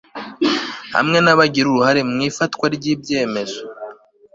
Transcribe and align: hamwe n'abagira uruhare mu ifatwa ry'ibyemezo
hamwe 0.95 1.17
n'abagira 1.21 1.65
uruhare 1.69 2.01
mu 2.09 2.17
ifatwa 2.29 2.65
ry'ibyemezo 2.75 3.59